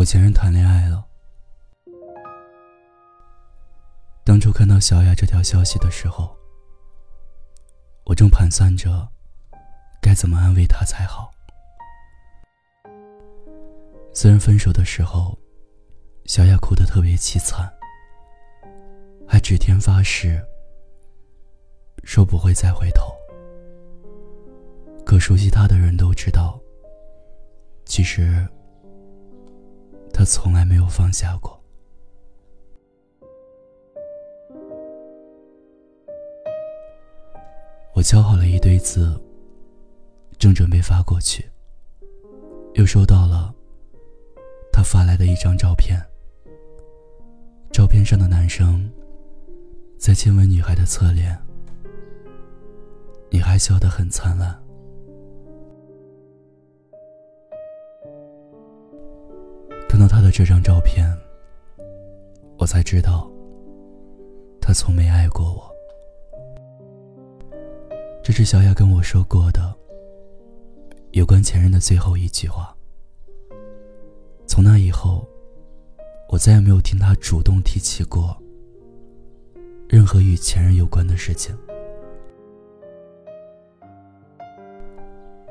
[0.00, 1.06] 我前任谈恋爱了。
[4.24, 6.34] 当初看到小雅这条消息的时候，
[8.04, 9.06] 我正盘算着
[10.00, 11.30] 该怎么安慰她才好。
[14.14, 15.38] 虽然分手的时候，
[16.24, 17.70] 小雅哭得特别凄惨，
[19.28, 20.42] 还指天发誓
[22.04, 23.14] 说不会再回头。
[25.04, 26.58] 可熟悉她的人都知道，
[27.84, 28.48] 其实
[30.20, 31.58] 他从来没有放下过。
[37.94, 39.18] 我敲好了一堆字，
[40.38, 41.50] 正准备发过去，
[42.74, 43.54] 又收到了
[44.70, 45.98] 他发来的一张照片。
[47.72, 48.92] 照片上的男生
[49.96, 51.34] 在亲吻女孩的侧脸，
[53.30, 54.62] 女孩笑得很灿烂。
[60.10, 61.08] 他的这张照片，
[62.58, 63.30] 我才知道，
[64.60, 65.70] 他从没爱过我。
[68.20, 69.72] 这是小雅跟我说过的
[71.12, 72.76] 有关前任的最后一句话。
[74.48, 75.24] 从那以后，
[76.28, 78.36] 我再也没有听他主动提起过
[79.88, 81.56] 任何与前任有关的事情。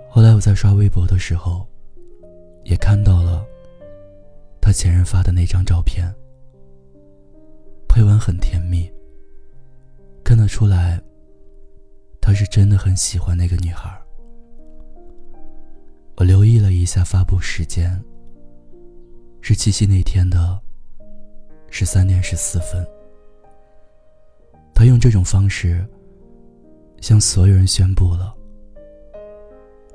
[0.10, 1.66] 后来我在刷微博的时候，
[2.66, 3.46] 也看到了
[4.70, 6.14] 他前任发的那张照片，
[7.88, 8.88] 配文很甜蜜，
[10.24, 11.02] 看得出来。
[12.22, 13.90] 他是真的很喜欢那个女孩。
[16.18, 18.00] 我留意了一下发布时间，
[19.42, 20.62] 是七夕那天的
[21.72, 22.86] 十三点十四分。
[24.76, 25.84] 他用这种方式
[27.02, 28.36] 向所有人宣布了，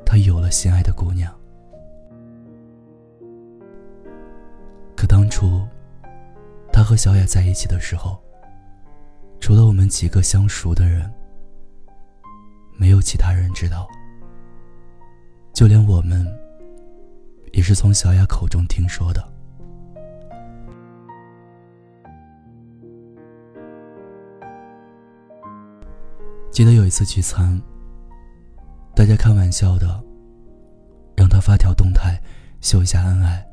[0.04, 1.32] 他有了心爱的姑娘。
[5.04, 5.60] 可当初
[6.72, 8.18] 他和小雅在一起的时候，
[9.38, 11.12] 除了我们几个相熟的人。
[12.76, 13.86] 没有其他人知道，
[15.52, 16.26] 就连我们
[17.52, 19.22] 也是从小雅口中听说的。
[26.50, 27.60] 记得有一次聚餐，
[28.96, 30.02] 大家开玩笑的
[31.14, 32.18] 让他发条动态
[32.62, 33.46] 秀一下恩爱，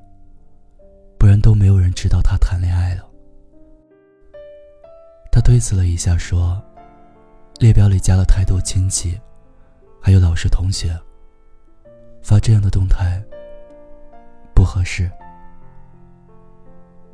[1.52, 3.06] 都没有人知道他谈恋爱了。
[5.30, 6.64] 他推辞了一下说。
[7.60, 9.20] 列表里加了太多亲戚，
[10.02, 10.98] 还有老师同学。
[12.24, 13.22] 发这样的动态
[14.56, 15.12] 不合适。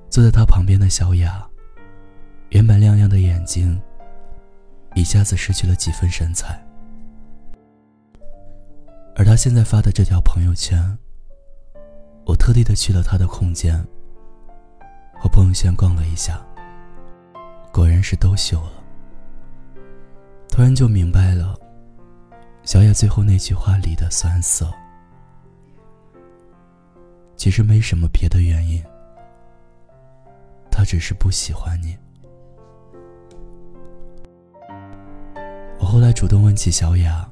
[0.07, 1.45] 坐在他旁边的小雅，
[2.49, 3.81] 原本亮亮的眼睛，
[4.93, 6.63] 一下子失去了几分神采。
[9.15, 10.97] 而他现在发的这条朋友圈，
[12.23, 13.83] 我特地的去了他的空间，
[15.19, 16.39] 和朋友圈逛了一下，
[17.72, 18.72] 果然是都秀了。
[20.50, 21.55] 突然就明白了，
[22.63, 24.72] 小雅最后那句话里的酸涩，
[27.35, 28.83] 其实没什么别的原因，
[30.72, 31.97] 他只是不喜欢你。
[35.79, 37.29] 我后来主动问起小雅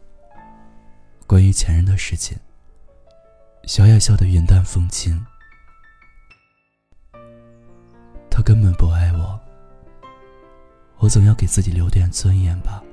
[1.26, 2.38] 关于前任的事情，
[3.64, 5.20] 小雅笑得云淡风轻，
[8.46, 9.40] 根本不爱我，
[11.00, 12.84] 我总要给自己留点尊严吧。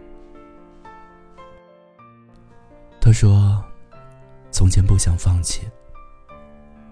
[2.98, 3.62] 他说
[4.50, 5.68] ：“从前不想放弃，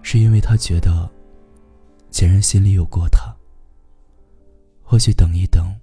[0.03, 1.09] 是因为他觉得
[2.11, 3.35] 前任心里有过他。
[4.83, 5.75] 或许等一等，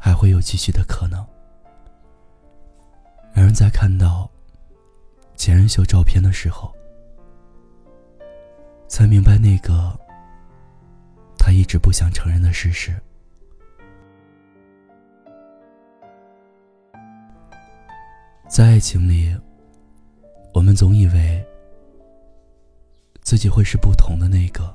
[0.00, 1.24] 还会有继续的可能。”
[3.32, 4.28] 然而在看到
[5.36, 6.74] 前任秀照片的时候，
[8.88, 9.96] 才明白那个
[11.44, 12.90] 他一直不想承认的事实。
[18.48, 19.36] 在爱情里，
[20.54, 21.44] 我们总以为
[23.20, 24.74] 自己会是不同的那个。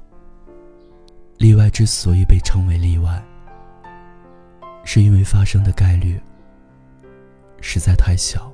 [1.39, 3.19] 例外之所以被称为例外，
[4.83, 6.21] 是因为发生的概率
[7.62, 8.54] 实在太小。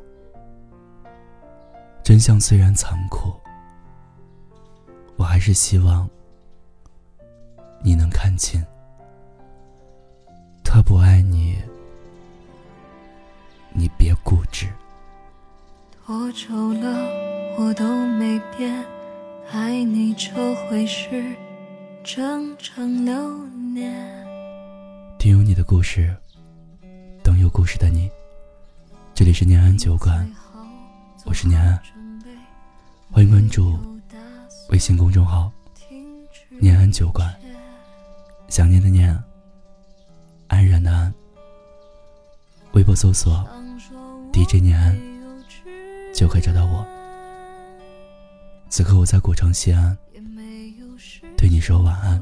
[2.01, 3.33] 真相虽然残酷，
[5.17, 6.09] 我还是希望
[7.85, 8.59] 你能看清，
[10.63, 11.55] 他不爱你，
[13.73, 14.65] 你别固执。
[16.03, 16.89] 多久了，
[17.59, 18.83] 我都没变，
[19.51, 20.33] 爱你这
[20.67, 21.35] 回事，
[22.03, 23.45] 整整六
[23.75, 23.93] 年。
[25.19, 26.11] 听有你的故事，
[27.23, 28.09] 等有故事的你。
[29.13, 30.27] 这里是念安酒馆，
[31.23, 31.79] 我是念安，
[33.11, 33.77] 欢迎关注
[34.71, 35.51] 微信公众号
[36.59, 37.31] 念安酒馆，
[38.47, 39.17] 想念的念，
[40.47, 41.13] 安然的安。
[42.73, 43.47] 微博搜索
[44.31, 44.97] DJ 念安，
[46.13, 46.85] 就可以找到我。
[48.69, 49.97] 此刻我在古城西安，
[51.37, 52.21] 对你说晚安。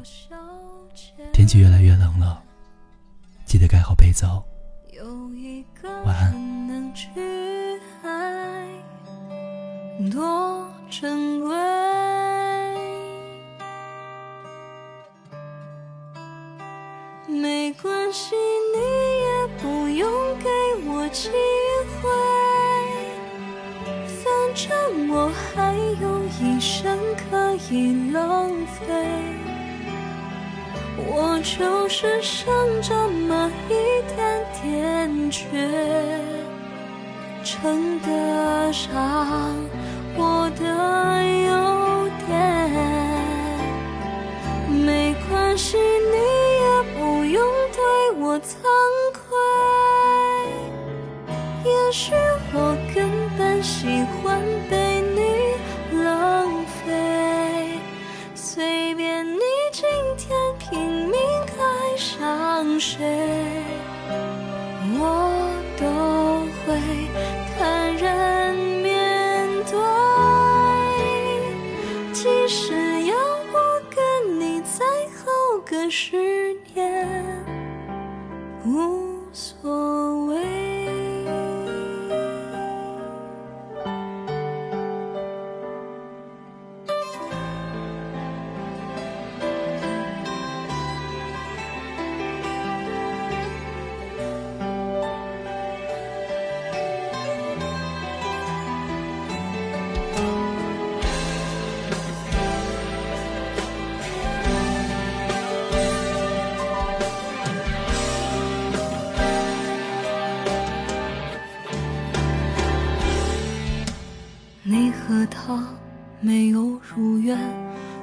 [1.32, 2.42] 天气越来越冷了，
[3.44, 4.44] 记得盖好被子哦。
[6.04, 6.32] 晚安。
[10.10, 11.63] 多珍贵，
[18.14, 18.36] 可惜，
[18.72, 18.78] 你
[19.24, 19.26] 也
[19.60, 20.08] 不用
[20.38, 20.48] 给
[20.86, 21.30] 我机
[22.00, 22.08] 会，
[24.22, 24.70] 反正
[25.10, 26.96] 我还有一生
[27.28, 28.84] 可以浪费，
[30.96, 33.72] 我就是剩这么一
[34.14, 35.42] 点点倔，
[37.42, 39.56] 称得上。
[40.16, 40.62] 我的
[41.48, 42.63] 优点，
[51.96, 52.12] 是
[52.52, 53.08] 我根
[53.38, 57.78] 本喜欢被你浪费，
[58.34, 59.38] 随便你
[59.70, 59.86] 今
[60.18, 60.76] 天拼
[61.06, 61.16] 命
[61.56, 62.98] 爱上谁。
[64.98, 65.00] 我
[65.78, 65.86] 都
[66.66, 66.74] 会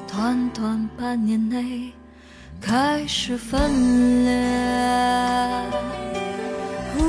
[0.08, 1.92] 短短半年内
[2.60, 4.32] 开始分裂。
[6.98, 7.02] 呜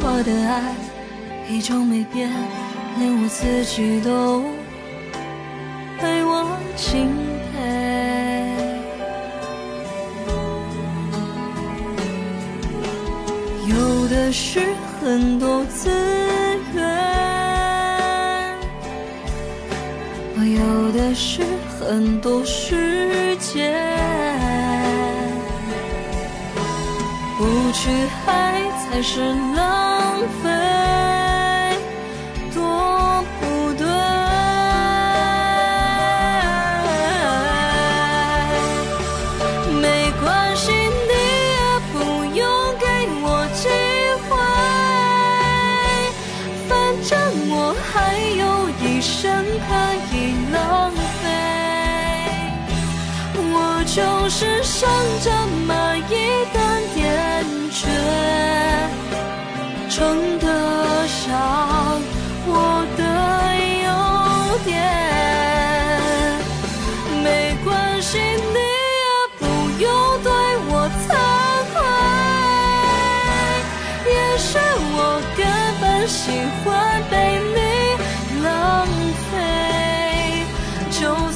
[0.00, 0.74] 我的爱
[1.50, 2.30] 依旧没变，
[2.98, 4.42] 连我自己都
[6.02, 7.08] 为我敬
[7.52, 7.56] 佩。
[13.68, 16.27] 有的是很多次。
[21.08, 21.40] 还是
[21.80, 23.74] 很多时间，
[27.38, 27.88] 不去
[28.26, 31.17] 爱才是浪费。
[54.30, 54.88] 世上
[55.22, 55.30] 这
[55.66, 56.10] 么一
[56.52, 56.56] 点
[56.94, 57.88] 点缺，
[59.88, 60.46] 称得
[61.08, 61.98] 上
[62.46, 63.02] 我的
[63.84, 63.88] 优
[64.64, 64.70] 点。
[67.24, 67.26] 没
[67.64, 67.66] 关
[68.02, 69.06] 系，你也
[69.38, 69.42] 不
[69.82, 69.86] 用
[70.22, 70.30] 对
[70.68, 71.08] 我惭
[71.72, 71.74] 愧。
[74.12, 74.58] 也许
[74.94, 74.98] 我
[75.36, 75.40] 根
[75.80, 76.20] 本喜
[76.62, 76.66] 欢
[77.10, 77.14] 被
[77.54, 77.58] 你
[78.44, 78.46] 浪
[79.32, 79.32] 费。
[80.90, 81.27] 就。